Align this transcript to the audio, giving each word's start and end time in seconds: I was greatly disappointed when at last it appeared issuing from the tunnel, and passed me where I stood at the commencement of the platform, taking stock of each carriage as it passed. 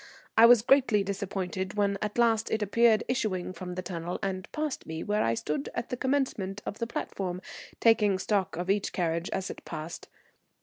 I 0.35 0.47
was 0.47 0.63
greatly 0.63 1.03
disappointed 1.03 1.75
when 1.75 1.99
at 2.01 2.17
last 2.17 2.49
it 2.49 2.63
appeared 2.63 3.03
issuing 3.07 3.53
from 3.53 3.75
the 3.75 3.83
tunnel, 3.83 4.17
and 4.23 4.51
passed 4.51 4.87
me 4.87 5.03
where 5.03 5.21
I 5.21 5.35
stood 5.35 5.69
at 5.75 5.89
the 5.89 5.95
commencement 5.95 6.59
of 6.65 6.79
the 6.79 6.87
platform, 6.87 7.39
taking 7.79 8.17
stock 8.17 8.55
of 8.57 8.71
each 8.71 8.93
carriage 8.93 9.29
as 9.29 9.51
it 9.51 9.63
passed. 9.63 10.07